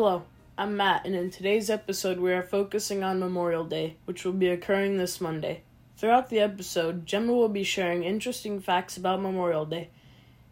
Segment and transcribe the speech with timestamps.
[0.00, 0.22] Hello,
[0.56, 4.46] I'm Matt, and in today's episode, we are focusing on Memorial Day, which will be
[4.46, 5.62] occurring this Monday.
[5.96, 9.88] Throughout the episode, Gemma will be sharing interesting facts about Memorial Day.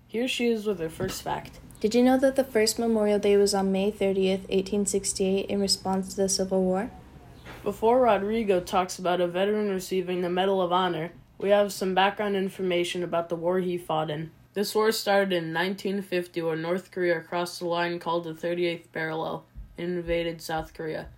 [0.09, 1.61] Here she is with her first fact.
[1.79, 6.09] Did you know that the first Memorial Day was on May 30th, 1868, in response
[6.09, 6.91] to the Civil War?
[7.63, 12.35] Before Rodrigo talks about a veteran receiving the Medal of Honor, we have some background
[12.35, 14.33] information about the war he fought in.
[14.57, 19.45] This war started in 1950 when North Korea crossed the line called the 38th parallel
[19.77, 21.09] and invaded South Korea.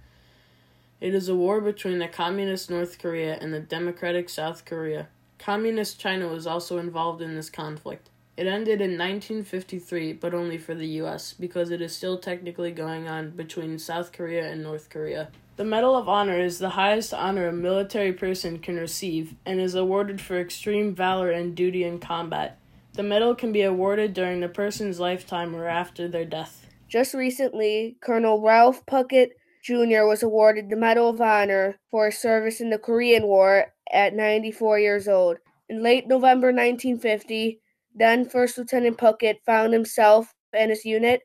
[1.01, 5.07] It is a war between the Communist North Korea and the Democratic South Korea.
[5.39, 8.11] Communist China was also involved in this conflict.
[8.37, 13.07] It ended in 1953, but only for the US, because it is still technically going
[13.07, 15.29] on between South Korea and North Korea.
[15.55, 19.77] The Medal of Honor is the highest honor a military person can receive and is
[19.77, 22.59] awarded for extreme valor and duty in combat.
[22.99, 26.67] The medal can be awarded during the person's lifetime or after their death.
[26.89, 29.29] Just recently, Colonel Ralph Puckett
[29.63, 30.05] Jr.
[30.05, 34.81] was awarded the Medal of Honor for his service in the Korean War at 94
[34.81, 35.37] years old.
[35.69, 37.61] In late November 1950,
[37.95, 41.21] then First Lieutenant Puckett found himself and his unit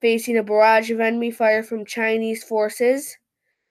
[0.00, 3.16] facing a barrage of enemy fire from Chinese forces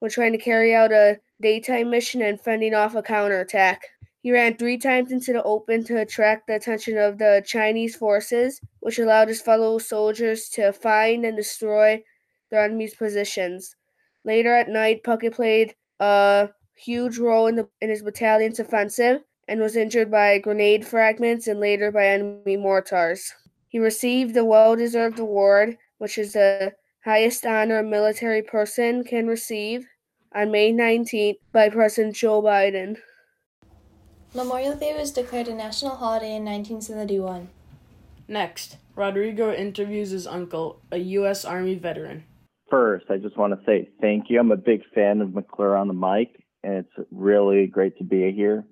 [0.00, 3.80] when trying to carry out a daytime mission and fending off a counterattack.
[4.20, 8.60] He ran three times into the open to attract the attention of the Chinese forces,
[8.80, 12.02] which allowed his fellow soldiers to find and destroy
[12.50, 13.76] their enemy's positions.
[14.24, 19.60] Later at night, Puckett played a huge role in, the, in his battalion's offensive and
[19.60, 23.32] was injured by grenade fragments and later by enemy mortars.
[23.68, 29.26] He received the well deserved award, which is the highest honor a military person can
[29.26, 29.86] receive,
[30.34, 32.96] on May 19th by President Joe Biden.
[34.34, 37.48] Memorial Day was declared a national holiday in 1971.
[38.28, 41.46] Next, Rodrigo interviews his uncle, a U.S.
[41.46, 42.24] Army veteran.
[42.70, 44.38] First, I just want to say thank you.
[44.38, 46.28] I'm a big fan of McClure on the mic,
[46.62, 48.64] and it's really great to be here,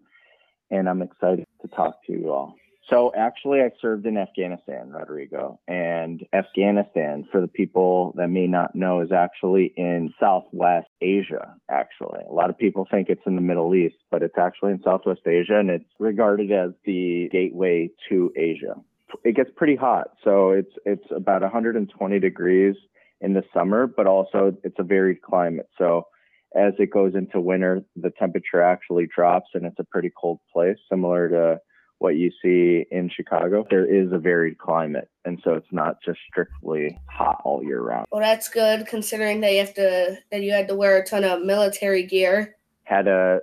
[0.71, 2.55] and I'm excited to talk to you all.
[2.89, 8.77] So actually, I served in Afghanistan, Rodrigo, and Afghanistan, for the people that may not
[8.77, 11.57] know, is actually in Southwest Asia.
[11.69, 14.83] Actually, a lot of people think it's in the Middle East, but it's actually in
[14.85, 18.77] Southwest Asia, and it's regarded as the gateway to Asia.
[19.25, 22.77] It gets pretty hot, so it's it's about 120 degrees
[23.21, 25.69] in the summer, but also it's a varied climate.
[25.77, 26.07] So
[26.55, 30.77] as it goes into winter, the temperature actually drops, and it's a pretty cold place,
[30.89, 31.61] similar to
[31.99, 33.67] what you see in Chicago.
[33.71, 38.07] There is a varied climate, and so it's not just strictly hot all year round.
[38.11, 41.25] Well, that's good considering that you have to that you had to wear a ton
[41.25, 42.57] of military gear.
[42.85, 43.41] Had to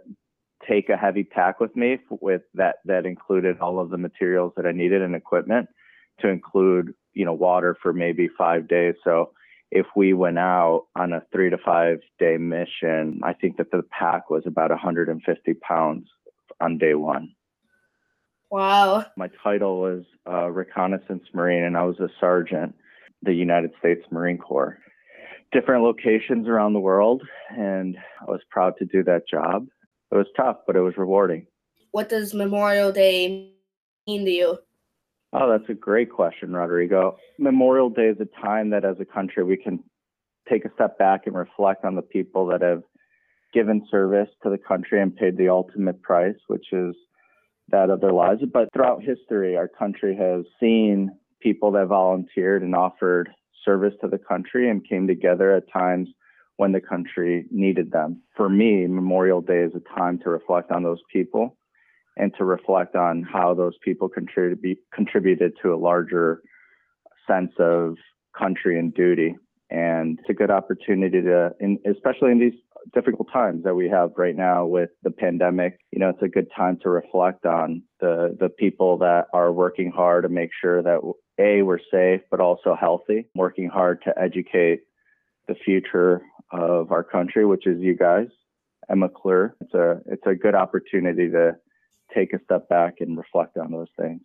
[0.67, 4.65] take a heavy pack with me with that that included all of the materials that
[4.65, 5.67] I needed and equipment
[6.21, 8.95] to include, you know, water for maybe 5 days.
[9.03, 9.31] So
[9.71, 13.81] if we went out on a 3 to 5 day mission, I think that the
[13.89, 16.07] pack was about 150 pounds
[16.61, 17.29] on day 1.
[18.53, 19.03] Wow.
[19.17, 22.75] My title was uh, Reconnaissance Marine, and I was a sergeant,
[23.23, 24.77] the United States Marine Corps.
[25.51, 29.65] Different locations around the world, and I was proud to do that job.
[30.11, 31.47] It was tough, but it was rewarding.
[31.93, 33.53] What does Memorial Day
[34.05, 34.59] mean to you?
[35.33, 37.17] Oh, that's a great question, Rodrigo.
[37.39, 39.79] Memorial Day is a time that as a country we can
[40.47, 42.83] take a step back and reflect on the people that have
[43.51, 46.93] given service to the country and paid the ultimate price, which is
[47.69, 48.41] that of their lives.
[48.51, 53.29] But throughout history, our country has seen people that volunteered and offered
[53.65, 56.09] service to the country and came together at times
[56.57, 58.21] when the country needed them.
[58.35, 61.57] For me, Memorial Day is a time to reflect on those people
[62.15, 66.41] and to reflect on how those people contrib- contributed to a larger
[67.27, 67.95] sense of
[68.37, 69.35] country and duty.
[69.69, 72.59] And it's a good opportunity to, in, especially in these
[72.93, 76.47] difficult times that we have right now with the pandemic, you know, it's a good
[76.55, 80.99] time to reflect on the the people that are working hard to make sure that
[81.39, 84.81] a we're safe but also healthy, working hard to educate
[85.47, 86.21] the future
[86.51, 88.27] of our country, which is you guys
[88.89, 89.55] at McClure.
[89.61, 91.55] It's a it's a good opportunity to
[92.13, 94.21] take a step back and reflect on those things.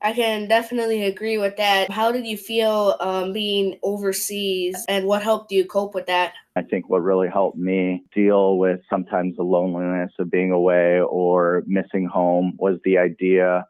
[0.00, 1.90] I can definitely agree with that.
[1.90, 6.34] How did you feel um, being overseas and what helped you cope with that?
[6.54, 11.64] I think what really helped me deal with sometimes the loneliness of being away or
[11.66, 13.66] missing home was the idea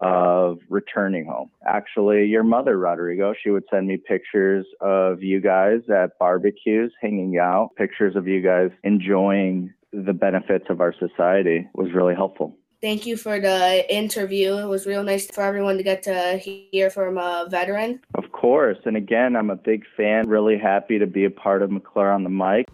[0.00, 1.50] of returning home.
[1.66, 7.38] Actually, your mother, Rodrigo, she would send me pictures of you guys at barbecues, hanging
[7.38, 12.56] out, pictures of you guys enjoying the benefits of our society was really helpful.
[12.84, 14.58] Thank you for the interview.
[14.58, 18.00] It was real nice for everyone to get to hear from a veteran.
[18.14, 18.76] Of course.
[18.84, 20.28] And again, I'm a big fan.
[20.28, 22.68] Really happy to be a part of McClure on the mic.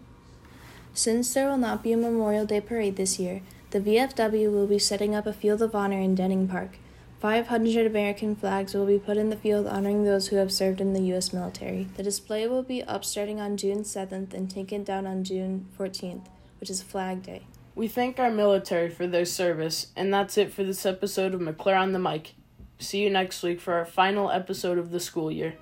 [0.93, 4.79] Since there will not be a Memorial Day parade this year, the VFW will be
[4.79, 6.71] setting up a Field of Honor in Denning Park.
[7.21, 10.91] 500 American flags will be put in the field honoring those who have served in
[10.91, 11.31] the U.S.
[11.31, 11.87] military.
[11.95, 16.25] The display will be up starting on June 7th and taken down on June 14th,
[16.59, 17.43] which is Flag Day.
[17.81, 21.75] We thank our military for their service, and that's it for this episode of McClure
[21.75, 22.35] on the Mic.
[22.77, 25.55] See you next week for our final episode of the school year.